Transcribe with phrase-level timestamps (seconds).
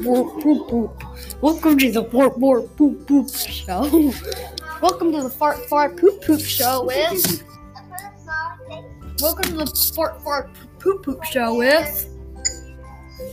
[0.00, 1.02] poop, poop, poop.
[1.42, 3.82] Welcome to the fart, fart, poop, poop show.
[4.80, 7.44] Welcome to the fart, fart, poop, poop show with.
[9.20, 10.48] Welcome to the fart, fart,
[10.78, 12.08] poop, poop show with.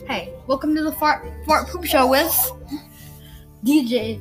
[0.06, 2.36] Hey, welcome to the fart, fart, poop show with
[3.64, 4.20] DJ.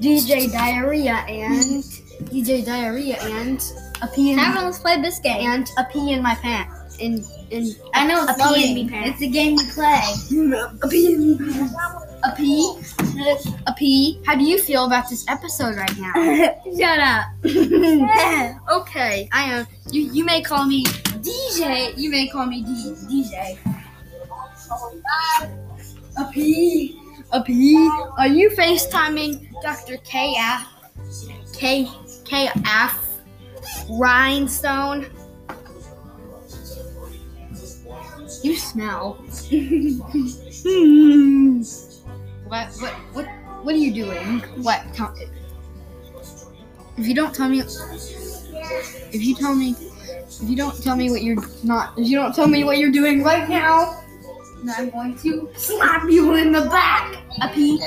[0.00, 1.82] DJ Diarrhea and
[2.30, 3.62] DJ Diarrhea and
[4.02, 5.48] a pee in Everyone, let's play this game.
[5.48, 6.96] and a pee in my pants.
[6.98, 8.62] In in I know it's A loading.
[8.62, 9.20] pee in me pants.
[9.20, 10.02] It's a game we play.
[10.82, 11.74] a pee in my pants.
[12.24, 12.80] A pee.
[13.66, 14.20] A pee.
[14.26, 16.12] How do you feel about this episode right now?
[16.78, 17.26] Shut up.
[18.80, 19.66] okay, I am.
[19.90, 21.96] You you may call me DJ.
[21.96, 23.58] You may call me D, DJ.
[26.18, 26.98] A P.
[27.32, 27.76] A P.
[28.18, 29.96] Are you FaceTiming Dr.
[29.98, 30.66] KF?
[31.54, 31.86] K
[32.24, 32.94] KF
[33.90, 35.06] Rhinestone?
[38.42, 39.18] You smell.
[42.52, 43.26] What what what
[43.64, 44.40] what are you doing?
[44.62, 44.82] What?
[44.92, 45.14] Tell,
[46.98, 51.22] if you don't tell me if you tell me if you don't tell me what
[51.22, 54.04] you're not if you don't tell me what you're doing right now
[54.62, 57.82] and I'm going to slap you in the back, a pee.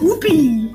[0.00, 0.72] Whoopee!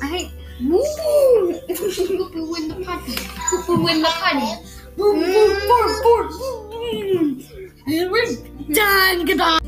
[0.00, 0.30] I hate
[0.62, 1.52] woo!
[1.68, 3.16] Whoopee win the party.
[3.50, 4.62] Whoopee win the party.
[4.96, 6.28] Boom, boom, boom, boom,
[6.70, 8.10] boom.
[8.12, 9.26] We're done.
[9.26, 9.59] Goodbye.